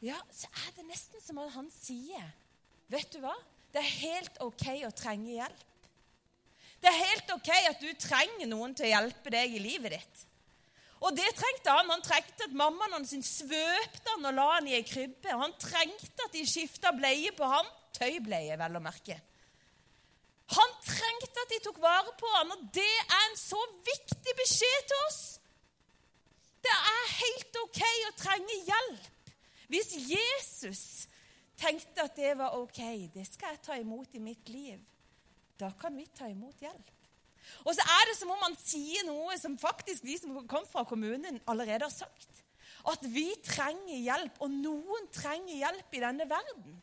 ja, 0.04 0.16
så 0.33 0.49
er 0.64 0.76
det 0.76 0.87
nesten 0.88 1.21
som 1.23 1.40
han 1.40 1.69
sier 1.75 2.30
Vet 2.90 3.12
du 3.12 3.21
hva? 3.23 3.35
Det 3.71 3.78
er 3.78 3.99
helt 4.00 4.40
OK 4.42 4.64
å 4.83 4.90
trenge 4.97 5.37
hjelp. 5.37 5.66
Det 6.80 6.88
er 6.88 6.97
helt 6.97 7.28
OK 7.37 7.50
at 7.54 7.83
du 7.83 7.90
trenger 8.00 8.49
noen 8.50 8.73
til 8.75 8.88
å 8.88 8.90
hjelpe 8.90 9.30
deg 9.30 9.54
i 9.54 9.61
livet 9.62 9.95
ditt. 9.95 10.25
Og 11.00 11.14
det 11.16 11.28
trengte 11.37 11.73
han. 11.73 11.88
Han 11.92 12.02
trengte 12.04 12.49
at 12.49 12.57
mammaen 12.57 12.97
hans 12.99 13.12
svøpte 13.12 14.11
han 14.11 14.26
og 14.26 14.37
la 14.37 14.47
han 14.57 14.69
i 14.69 14.75
ei 14.80 14.85
krybbe. 14.85 15.33
Han 15.33 15.54
trengte 15.61 16.26
at 16.26 16.35
de 16.35 16.42
skifta 16.49 16.92
bleie 16.97 17.30
på 17.37 17.47
han. 17.49 17.69
Tøybleie, 17.97 18.59
vel 18.59 18.80
å 18.80 18.83
merke. 18.83 19.16
Han 20.57 20.75
trengte 20.83 21.45
at 21.45 21.52
de 21.52 21.61
tok 21.62 21.78
vare 21.83 22.11
på 22.19 22.30
han, 22.35 22.50
og 22.50 22.62
det 22.75 22.90
er 23.04 23.26
en 23.28 23.38
så 23.38 23.61
viktig 23.87 24.35
beskjed 24.40 24.88
til 24.90 25.04
oss. 25.07 25.21
Det 26.61 26.75
er 26.75 27.12
helt 27.21 27.59
OK 27.62 27.80
å 28.09 28.14
trenge 28.19 28.59
hjelp. 28.66 29.09
Hvis 29.71 29.95
Jesus 29.95 30.85
tenkte 31.61 32.03
at 32.03 32.17
det 32.19 32.33
var 32.39 32.57
OK, 32.59 32.81
det 33.15 33.27
skal 33.29 33.55
jeg 33.55 33.62
ta 33.62 33.77
imot 33.79 34.17
i 34.19 34.23
mitt 34.23 34.49
liv, 34.50 34.81
da 35.61 35.71
kan 35.79 35.95
vi 35.97 36.09
ta 36.17 36.27
imot 36.31 36.59
hjelp. 36.62 36.97
Og 37.65 37.75
så 37.75 37.85
er 37.85 38.09
det 38.09 38.17
som 38.19 38.31
om 38.33 38.43
han 38.45 38.57
sier 38.59 39.07
noe 39.09 39.37
som 39.41 39.59
faktisk 39.61 40.05
de 40.07 40.17
som 40.19 40.37
kom 40.49 40.67
fra 40.69 40.85
kommunen, 40.89 41.41
allerede 41.50 41.87
har 41.87 41.93
sagt. 41.95 42.43
At 42.89 43.03
vi 43.12 43.29
trenger 43.45 43.99
hjelp, 43.99 44.39
og 44.41 44.53
noen 44.53 45.09
trenger 45.12 45.57
hjelp 45.59 45.97
i 45.97 46.03
denne 46.03 46.27
verden. 46.31 46.79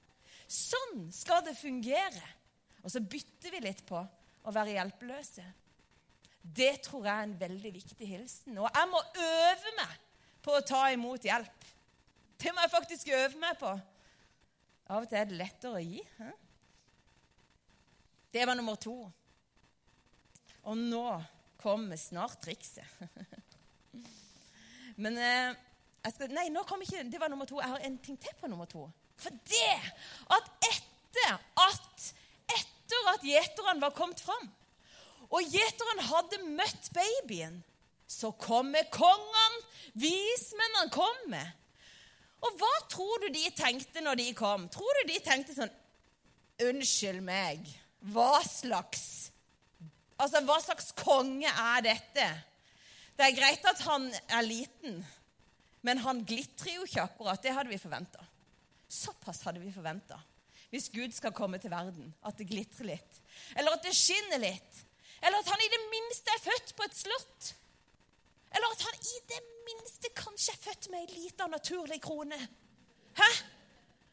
Sånn 0.48 1.08
skal 1.14 1.44
det 1.46 1.58
fungere. 1.58 2.34
Og 2.84 2.94
så 2.94 3.02
bytter 3.04 3.56
vi 3.56 3.64
litt 3.66 3.82
på 3.88 4.00
å 4.00 4.54
være 4.54 4.78
hjelpeløse. 4.78 5.46
Det 6.40 6.78
tror 6.86 7.08
jeg 7.08 7.14
er 7.14 7.26
en 7.28 7.40
veldig 7.40 7.72
viktig 7.76 8.08
hilsen. 8.08 8.60
Og 8.62 8.70
jeg 8.70 8.92
må 8.92 9.02
øve 9.24 9.74
meg 9.80 9.98
på 10.46 10.56
å 10.56 10.64
ta 10.64 10.86
imot 10.94 11.26
hjelp. 11.28 11.66
Det 12.38 12.54
må 12.54 12.64
jeg 12.64 12.74
faktisk 12.74 13.14
øve 13.18 13.40
meg 13.42 13.58
på. 13.60 13.72
Av 14.88 15.04
og 15.04 15.10
til 15.10 15.20
er 15.20 15.30
det 15.30 15.40
lettere 15.40 15.80
å 15.80 15.84
gi. 15.84 16.02
He? 16.20 16.30
Det 18.34 18.46
var 18.48 18.58
nummer 18.60 18.78
to. 18.80 18.96
Og 20.68 20.78
nå 20.78 21.06
kommer 21.62 22.00
snart 22.00 22.40
trikset. 22.44 22.86
Men 25.04 25.18
eh, 25.22 25.58
skal, 26.14 26.32
Nei, 26.34 26.48
nå 26.54 26.64
kom 26.68 26.82
ikke, 26.84 27.04
det 27.10 27.20
var 27.22 27.32
nummer 27.32 27.50
to. 27.50 27.60
Jeg 27.62 27.74
har 27.74 27.88
en 27.88 27.98
ting 28.04 28.20
til 28.22 28.38
på 28.40 28.50
nummer 28.52 28.70
to. 28.70 28.86
For 29.18 29.34
det 29.50 29.74
at 30.34 30.52
etter 30.70 31.34
at 31.64 32.08
etter 32.54 33.10
at 33.12 33.26
gjeteren 33.26 33.82
var 33.84 33.96
kommet 33.98 34.22
fram, 34.24 34.46
og 35.28 35.44
gjeteren 35.52 36.04
hadde 36.08 36.38
møtt 36.56 36.92
babyen, 36.96 37.58
så 38.08 38.32
kommer 38.40 38.88
kongene, 38.94 39.64
vismennene 40.00 40.94
kommer. 40.94 41.50
Og 42.46 42.60
hva 42.60 42.74
tror 42.92 43.24
du 43.24 43.32
de 43.34 43.48
tenkte 43.58 44.04
når 44.04 44.20
de 44.22 44.28
kom? 44.38 44.68
Tror 44.74 45.02
du 45.02 45.12
de 45.12 45.20
tenkte 45.26 45.56
sånn 45.58 45.74
Unnskyld 46.68 47.22
meg, 47.22 47.66
hva 48.14 48.40
slags 48.46 49.04
Altså, 50.18 50.42
hva 50.48 50.56
slags 50.58 50.88
konge 50.98 51.46
er 51.46 51.84
dette? 51.86 52.26
Det 53.18 53.26
er 53.26 53.36
greit 53.38 53.68
at 53.70 53.84
han 53.86 54.08
er 54.34 54.46
liten, 54.46 54.96
men 55.86 56.02
han 56.02 56.24
glitrer 56.26 56.80
jo 56.80 56.88
ikke 56.88 57.04
akkurat. 57.04 57.42
Det 57.42 57.54
hadde 57.54 57.70
vi 57.70 57.78
forventa. 57.78 58.26
Såpass 58.90 59.44
hadde 59.46 59.62
vi 59.62 59.70
forventa. 59.74 60.18
Hvis 60.74 60.90
Gud 60.94 61.14
skal 61.14 61.36
komme 61.38 61.62
til 61.62 61.72
verden, 61.72 62.10
at 62.26 62.38
det 62.38 62.50
glitrer 62.50 62.92
litt. 62.96 63.22
Eller 63.56 63.78
at 63.78 63.86
det 63.86 63.94
skinner 63.94 64.42
litt. 64.42 64.82
Eller 65.22 65.38
at 65.38 65.54
han 65.54 65.64
i 65.64 65.72
det 65.74 65.84
minste 65.94 66.34
er 66.34 66.44
født 66.44 66.74
på 66.78 66.86
et 66.90 66.98
slott. 66.98 67.54
Eller 68.56 68.74
at 68.74 68.86
han 68.88 68.98
i 69.02 69.20
det 69.32 69.42
minste 69.68 70.12
kanskje 70.16 70.54
er 70.54 70.64
født 70.64 70.90
med 70.94 71.04
ei 71.04 71.20
lita 71.24 71.48
naturlig 71.52 72.00
krone. 72.04 72.40
Hæ? 73.18 73.30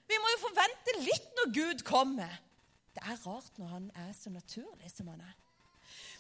Vi 0.09 0.19
må 0.21 0.33
jo 0.35 0.43
forvente 0.43 0.99
litt 1.01 1.31
når 1.39 1.55
Gud 1.55 1.85
kommer. 1.87 2.35
Det 2.95 3.03
er 3.03 3.23
rart 3.27 3.57
når 3.59 3.73
han 3.73 3.87
er 4.05 4.13
så 4.17 4.31
naturlig 4.31 4.91
som 4.93 5.09
han 5.13 5.23
er. 5.25 5.35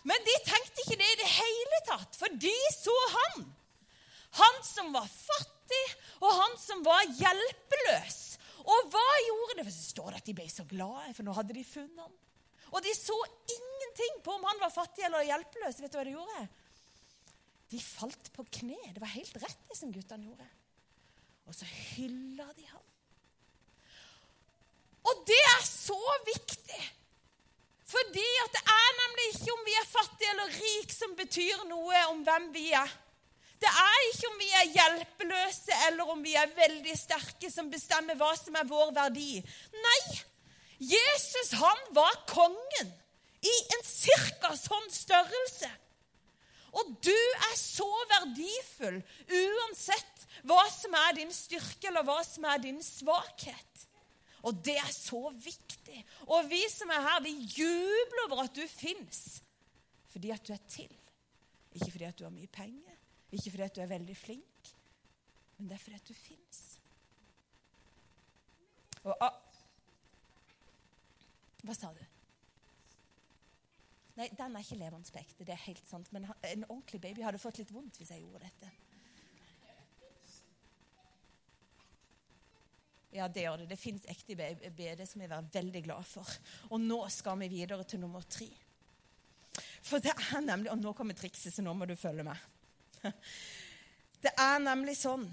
Men 0.04 0.24
de 0.26 0.34
tenkte 0.44 0.84
ikke 0.84 0.98
det 1.00 1.10
i 1.10 1.20
det 1.20 1.28
hele 1.32 1.80
tatt, 1.88 2.16
for 2.18 2.32
de 2.40 2.54
så 2.76 2.96
han. 3.14 3.46
Han 4.40 4.58
som 4.66 4.90
var 4.94 5.06
fattig, 5.08 5.84
og 6.20 6.34
han 6.34 6.58
som 6.60 6.82
var 6.84 7.04
hjelpeløs. 7.20 8.18
Og 8.64 8.90
hva 8.92 9.06
gjorde 9.28 9.56
det? 9.58 9.66
For 9.68 9.76
så 9.76 9.86
står 9.92 10.10
det 10.10 10.20
at 10.20 10.28
de 10.28 10.36
ble 10.36 10.46
så 10.50 10.66
glade, 10.68 11.14
for 11.16 11.26
nå 11.26 11.36
hadde 11.36 11.56
de 11.56 11.64
funnet 11.68 12.04
ham. 12.04 12.12
Og 12.74 12.82
de 12.82 12.92
så 12.96 13.16
ingenting 13.54 14.20
på 14.24 14.34
om 14.34 14.44
han 14.48 14.60
var 14.60 14.72
fattig 14.74 15.04
eller 15.06 15.26
hjelpeløs. 15.28 15.80
Vet 15.80 15.92
du 15.92 15.98
hva 16.00 16.06
de 16.08 16.16
gjorde? 16.16 16.44
De 17.72 17.80
falt 17.80 18.32
på 18.34 18.44
kne. 18.60 18.78
Det 18.92 19.02
var 19.02 19.12
helt 19.14 19.36
rett, 19.42 19.62
det 19.68 19.78
som 19.78 19.92
guttene 19.92 20.28
gjorde. 20.28 20.48
Og 21.48 21.56
så 21.56 21.68
hylla 21.68 22.46
de 22.56 22.66
ham. 22.68 22.84
Og 25.04 25.24
det 25.28 25.40
er 25.56 25.64
så 25.68 26.00
viktig 26.26 26.82
fordi 27.94 28.28
at 28.42 28.54
det 28.56 28.62
er 28.72 28.94
nemlig 28.96 29.24
ikke 29.28 29.52
om 29.52 29.60
vi 29.66 29.74
er 29.78 29.84
fattige 29.86 30.30
eller 30.32 30.54
rike 30.56 30.94
som 30.94 31.12
betyr 31.14 31.60
noe 31.68 32.00
om 32.10 32.22
hvem 32.26 32.48
vi 32.54 32.64
er. 32.74 32.88
Det 33.60 33.70
er 33.70 34.06
ikke 34.08 34.30
om 34.30 34.40
vi 34.40 34.48
er 34.58 34.72
hjelpeløse 34.72 35.76
eller 35.88 36.10
om 36.14 36.24
vi 36.24 36.34
er 36.34 36.56
veldig 36.56 36.96
sterke 36.98 37.50
som 37.52 37.68
bestemmer 37.70 38.18
hva 38.18 38.32
som 38.40 38.56
er 38.58 38.66
vår 38.66 38.90
verdi. 38.96 39.38
Nei, 39.84 40.00
Jesus 40.80 41.54
han 41.60 41.86
var 41.96 42.18
kongen 42.32 42.90
i 43.44 43.54
en 43.76 43.86
cirka 43.86 44.54
sånn 44.58 44.90
størrelse. 44.90 45.70
Og 46.74 46.94
du 47.06 47.14
er 47.14 47.56
så 47.58 47.88
verdifull 48.10 48.98
uansett 49.30 50.26
hva 50.44 50.64
som 50.74 50.94
er 50.98 51.16
din 51.20 51.32
styrke 51.32 51.88
eller 51.90 52.04
hva 52.06 52.18
som 52.26 52.46
er 52.50 52.62
din 52.64 52.80
svakhet. 52.82 53.86
Og 54.44 54.58
det 54.66 54.76
er 54.76 54.90
så 54.92 55.30
viktig. 55.30 56.02
Og 56.28 56.50
vi 56.50 56.60
som 56.68 56.90
er 56.92 57.06
her, 57.06 57.22
vi 57.24 57.32
jubler 57.56 58.26
over 58.26 58.44
at 58.44 58.56
du 58.56 58.64
fins 58.68 59.40
fordi 60.14 60.30
at 60.30 60.44
du 60.46 60.52
er 60.54 60.62
til. 60.70 60.90
Ikke 61.74 61.90
fordi 61.90 62.06
at 62.06 62.18
du 62.18 62.22
har 62.22 62.30
mye 62.30 62.46
penger, 62.54 62.98
ikke 63.34 63.50
fordi 63.50 63.64
at 63.64 63.74
du 63.74 63.80
er 63.82 63.90
veldig 63.90 64.14
flink, 64.14 64.68
men 65.58 65.66
det 65.66 65.74
er 65.74 65.82
fordi 65.82 65.96
at 65.96 66.06
du 66.06 66.14
fins. 66.14 66.60
Hva 71.64 71.74
sa 71.74 71.90
du? 71.96 72.04
Nei, 74.14 74.28
den 74.38 74.54
er 74.54 74.62
ikke 74.62 74.78
levendespekte. 74.78 75.44
Det 75.46 75.54
er 75.54 75.66
helt 75.66 75.88
sant. 75.90 76.10
Men 76.14 76.28
en 76.30 76.66
ordentlig 76.68 77.00
baby 77.02 77.24
hadde 77.26 77.42
fått 77.42 77.58
litt 77.58 77.72
vondt 77.74 77.98
hvis 77.98 78.12
jeg 78.14 78.22
gjorde 78.22 78.46
dette. 78.46 78.70
Ja, 83.14 83.28
det 83.30 83.44
gjør 83.44 83.62
det. 83.62 83.68
Det 83.70 83.78
fins 83.78 84.06
ekte 84.10 84.34
BD 84.34 85.04
som 85.06 85.22
vi 85.22 85.28
er 85.28 85.50
veldig 85.54 85.82
glad 85.86 86.06
for. 86.06 86.30
Og 86.74 86.82
nå 86.82 86.98
skal 87.14 87.38
vi 87.44 87.50
videre 87.52 87.86
til 87.86 88.02
nummer 88.02 88.26
tre. 88.26 88.48
For 89.84 90.02
det 90.02 90.14
er 90.32 90.40
nemlig 90.42 90.72
Og 90.72 90.80
nå 90.80 90.92
kommer 90.98 91.14
trikset, 91.14 91.54
så 91.54 91.62
nå 91.62 91.74
må 91.78 91.86
du 91.86 91.94
følge 91.96 92.26
med. 92.26 92.48
Det 94.24 94.30
er 94.40 94.56
nemlig 94.56 94.94
sånn 94.96 95.26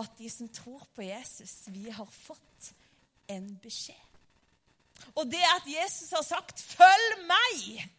at 0.00 0.14
de 0.16 0.28
som 0.32 0.48
tror 0.48 0.86
på 0.96 1.04
Jesus, 1.04 1.66
vi 1.68 1.90
har 1.92 2.08
fått 2.08 2.70
en 3.28 3.50
beskjed. 3.60 4.06
Og 5.20 5.28
det 5.28 5.42
at 5.50 5.68
Jesus 5.68 6.14
har 6.16 6.24
sagt 6.24 6.56
'følg 6.56 7.26
meg'. 7.28 7.97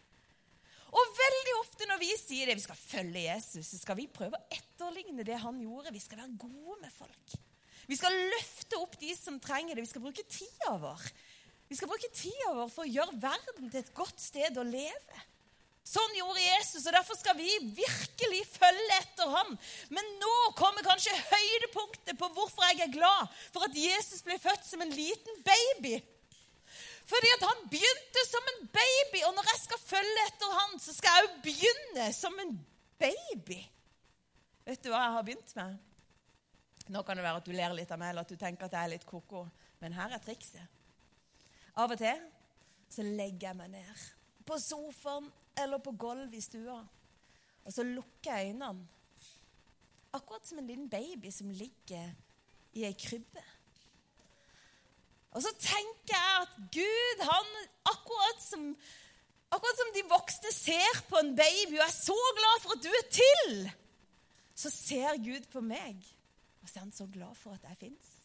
Og 1.00 1.13
veldig 1.15 1.56
ofte 1.60 1.88
når 1.88 2.01
vi 2.01 2.10
sier 2.20 2.50
det, 2.50 2.58
vi 2.60 2.65
skal 2.65 2.79
følge 2.79 3.25
Jesus, 3.27 3.72
så 3.72 3.79
skal 3.79 3.98
vi 4.00 4.10
prøve 4.12 4.36
å 4.36 4.48
etterligne 4.51 5.25
det 5.27 5.38
han 5.39 5.62
gjorde. 5.63 5.94
Vi 5.96 6.03
skal 6.03 6.24
være 6.24 6.38
gode 6.41 6.79
med 6.82 6.91
folk. 6.94 7.39
Vi 7.89 7.98
skal 7.98 8.13
løfte 8.34 8.77
opp 8.77 9.00
de 9.01 9.15
som 9.18 9.39
trenger 9.41 9.75
det. 9.75 9.86
Vi 9.86 9.91
skal 9.94 10.03
bruke 10.03 10.25
tida 10.29 10.75
vår. 10.82 11.10
Vi 11.70 11.77
skal 11.77 11.89
bruke 11.89 12.12
tida 12.13 12.53
vår 12.58 12.70
for 12.74 12.86
å 12.86 12.89
gjøre 12.89 13.18
verden 13.22 13.70
til 13.70 13.82
et 13.82 13.94
godt 13.98 14.22
sted 14.22 14.58
å 14.58 14.65
leve. 14.68 15.25
Sånn 15.89 16.13
gjorde 16.13 16.44
Jesus, 16.44 16.84
og 16.86 16.94
derfor 16.94 17.18
skal 17.18 17.38
vi 17.39 17.50
virkelig 17.79 18.44
følge 18.51 18.98
etter 19.00 19.32
ham. 19.34 19.56
Men 19.89 20.12
nå 20.22 20.34
kommer 20.60 20.86
kanskje 20.86 21.15
høydepunktet 21.32 22.20
på 22.20 22.29
hvorfor 22.36 22.68
jeg 22.68 22.84
er 22.86 22.94
glad 22.94 23.32
for 23.50 23.65
at 23.65 23.77
Jesus 23.77 24.22
ble 24.25 24.38
født 24.41 24.68
som 24.68 24.84
en 24.86 24.94
liten 24.94 25.41
baby. 25.48 25.96
Fordi 27.09 27.29
at 27.35 27.45
han 27.47 27.61
begynte 27.71 28.23
som 28.29 28.49
en 28.53 28.65
baby, 28.73 29.21
og 29.25 29.33
når 29.37 29.47
jeg 29.49 29.61
skal 29.63 29.81
følge 29.81 30.25
etter 30.27 30.55
han, 30.59 30.75
så 30.81 30.93
skal 30.93 31.15
jeg 31.15 31.27
òg 31.27 31.37
begynne 31.45 32.09
som 32.13 32.35
en 32.43 32.55
baby. 33.01 33.59
Vet 34.67 34.83
du 34.83 34.91
hva 34.91 35.05
jeg 35.07 35.15
har 35.15 35.25
begynt 35.25 35.55
med? 35.57 35.79
Nå 36.93 37.01
kan 37.05 37.17
det 37.17 37.25
være 37.25 37.41
at 37.41 37.47
du 37.49 37.53
ler 37.53 37.73
litt 37.77 37.91
av 37.93 38.01
meg, 38.01 38.11
eller 38.11 38.25
at 38.25 38.33
du 38.33 38.37
tenker 38.37 38.67
at 38.67 38.75
jeg 38.77 38.89
er 38.89 38.93
litt 38.93 39.07
ko-ko. 39.09 39.47
Men 39.81 39.97
her 39.97 40.13
er 40.13 40.21
trikset. 40.21 40.77
Av 41.79 41.89
og 41.89 41.97
til 42.01 42.21
så 42.89 43.05
legger 43.05 43.51
jeg 43.51 43.57
meg 43.57 43.73
ned 43.73 44.07
på 44.49 44.57
sofaen 44.61 45.27
eller 45.61 45.81
på 45.83 45.93
gulvet 45.99 46.39
i 46.39 46.41
stua. 46.41 46.79
Og 47.65 47.73
så 47.73 47.85
lukker 47.85 48.33
jeg 48.33 48.53
øynene. 48.53 48.87
Akkurat 50.17 50.47
som 50.47 50.57
en 50.57 50.69
liten 50.69 50.89
baby 50.89 51.29
som 51.31 51.51
ligger 51.53 52.09
i 52.73 52.85
ei 52.87 52.95
krybbe. 52.97 53.43
Og 55.36 55.43
så 55.45 55.51
tenker 55.62 56.15
jeg 56.15 56.43
at 56.43 56.55
Gud, 56.74 57.25
han 57.25 57.50
akkurat 57.91 58.39
som, 58.41 58.63
akkurat 59.53 59.81
som 59.81 59.91
de 59.93 60.05
voksne 60.09 60.53
ser 60.53 61.03
på 61.09 61.19
en 61.21 61.36
baby 61.38 61.77
og 61.77 61.86
er 61.86 61.93
så 61.93 62.17
glad 62.39 62.63
for 62.63 62.77
at 62.77 62.86
du 62.86 62.89
er 62.89 63.12
til, 63.13 63.59
så 64.57 64.71
ser 64.74 65.21
Gud 65.24 65.45
på 65.53 65.62
meg, 65.63 66.01
og 66.63 66.69
så 66.69 66.79
er 66.79 66.88
han 66.88 66.95
så 66.95 67.05
glad 67.13 67.38
for 67.38 67.55
at 67.55 67.67
jeg 67.69 67.77
fins. 67.86 68.15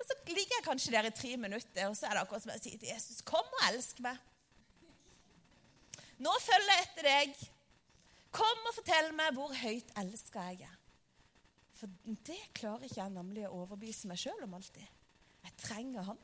Og 0.00 0.06
så 0.08 0.16
ligger 0.28 0.58
jeg 0.58 0.66
kanskje 0.66 0.92
der 0.94 1.08
i 1.08 1.14
tre 1.16 1.36
minutter, 1.36 1.88
og 1.88 1.96
så 1.96 2.06
er 2.06 2.16
det 2.16 2.24
akkurat 2.24 2.44
som 2.44 2.52
jeg 2.54 2.62
sier 2.64 2.82
til 2.82 2.92
Jesus, 2.92 3.24
kom 3.26 3.56
og 3.58 3.64
elsk 3.70 4.04
meg. 4.04 4.20
Nå 6.20 6.32
følger 6.44 6.76
jeg 6.76 6.86
etter 6.86 7.08
deg. 7.08 7.42
Kom 8.36 8.68
og 8.68 8.76
fortell 8.76 9.10
meg 9.16 9.34
hvor 9.34 9.52
høyt 9.56 9.92
elska 10.00 10.44
jeg 10.52 10.68
er. 10.68 10.76
For 11.80 11.88
det 12.28 12.40
klarer 12.56 12.84
ikke 12.84 13.00
jeg 13.00 13.12
nemlig 13.14 13.46
å 13.48 13.62
overbevise 13.62 14.08
meg 14.10 14.20
sjøl 14.20 14.44
om 14.44 14.58
alltid. 14.58 14.84
Jeg 15.46 15.56
trenger 15.62 16.04
han. 16.10 16.20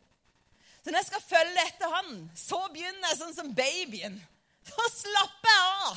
Så 0.86 0.92
når 0.92 1.00
jeg 1.00 1.06
skal 1.08 1.22
følge 1.26 1.62
etter 1.66 1.90
han, 1.90 2.10
så 2.38 2.60
begynner 2.70 3.08
jeg 3.10 3.18
sånn 3.18 3.32
som 3.34 3.48
babyen. 3.58 4.20
Så 4.68 4.84
slapper 4.94 5.50
jeg 5.50 5.64
av. 5.88 5.96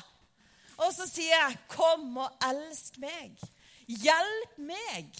Og 0.79 0.95
så 0.95 1.05
sier 1.05 1.29
jeg, 1.29 1.59
'Kom 1.69 2.17
og 2.17 2.39
elsk 2.41 2.97
meg. 2.97 3.37
Hjelp 3.85 4.57
meg 4.57 5.19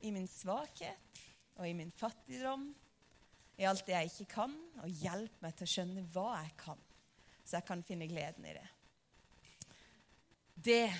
i 0.00 0.10
min 0.10 0.28
svakhet 0.28 1.22
og 1.56 1.68
i 1.68 1.72
min 1.72 1.90
fattigdom, 1.90 2.74
i 3.56 3.64
alt 3.64 3.86
det 3.86 3.94
jeg 3.94 4.10
ikke 4.10 4.34
kan, 4.34 4.52
og 4.82 4.92
hjelp 4.92 5.40
meg 5.40 5.56
til 5.56 5.64
å 5.64 5.72
skjønne 5.72 6.06
hva 6.12 6.42
jeg 6.42 6.52
kan, 6.58 6.84
så 7.46 7.56
jeg 7.56 7.64
kan 7.64 7.82
finne 7.82 8.08
gleden 8.12 8.44
i 8.44 8.52
det.' 8.52 8.70
Det 10.64 10.92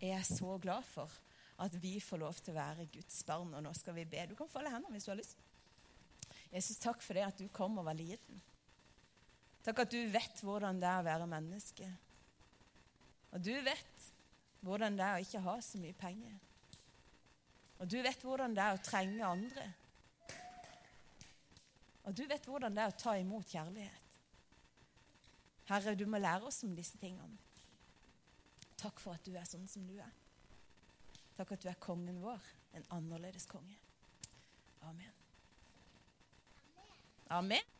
er 0.00 0.16
jeg 0.16 0.24
så 0.24 0.56
glad 0.58 0.82
for, 0.84 1.10
at 1.58 1.82
vi 1.82 2.00
får 2.00 2.16
lov 2.16 2.40
til 2.40 2.54
å 2.54 2.60
være 2.62 2.86
Guds 2.86 3.22
barn. 3.22 3.52
Og 3.52 3.62
nå 3.62 3.74
skal 3.74 3.94
vi 3.94 4.04
be. 4.04 4.26
Du 4.26 4.34
kan 4.34 4.48
folde 4.48 4.70
hendene 4.70 4.96
hvis 4.96 5.04
du 5.04 5.10
har 5.10 5.20
lyst. 5.20 5.43
Jesus, 6.54 6.78
takk 6.78 7.02
for 7.02 7.18
det 7.18 7.26
at 7.26 7.40
du 7.40 7.48
kom 7.52 7.80
og 7.80 7.88
var 7.88 7.98
liten. 7.98 8.40
Takk 9.64 9.82
at 9.82 9.94
du 9.94 10.00
vet 10.12 10.42
hvordan 10.44 10.78
det 10.78 10.86
er 10.86 11.00
å 11.00 11.06
være 11.06 11.28
menneske. 11.30 11.88
Og 13.34 13.42
du 13.42 13.54
vet 13.66 14.02
hvordan 14.64 14.96
det 14.96 15.04
er 15.04 15.16
å 15.16 15.24
ikke 15.24 15.42
ha 15.44 15.54
så 15.64 15.80
mye 15.80 15.96
penger. 15.98 16.36
Og 17.82 17.90
du 17.90 17.96
vet 18.04 18.22
hvordan 18.22 18.54
det 18.54 18.62
er 18.62 18.76
å 18.76 18.84
trenge 18.84 19.26
andre. 19.26 19.66
Og 22.04 22.14
du 22.14 22.22
vet 22.28 22.46
hvordan 22.46 22.76
det 22.76 22.84
er 22.84 22.92
å 22.92 23.00
ta 23.00 23.16
imot 23.18 23.50
kjærlighet. 23.50 24.18
Herre, 25.72 25.96
du 25.96 26.04
må 26.06 26.20
lære 26.20 26.46
oss 26.46 26.62
om 26.66 26.76
disse 26.76 27.00
tingene. 27.00 27.40
Takk 28.78 29.00
for 29.00 29.16
at 29.16 29.24
du 29.24 29.32
er 29.32 29.48
sånn 29.48 29.66
som 29.70 29.88
du 29.88 29.96
er. 29.96 30.12
Takk 31.38 31.56
at 31.56 31.64
du 31.64 31.70
er 31.72 31.80
kongen 31.82 32.20
vår, 32.22 32.52
en 32.76 32.88
annerledes 33.00 33.48
konge. 33.50 33.80
Amen. 34.84 35.23
Amen. 37.34 37.73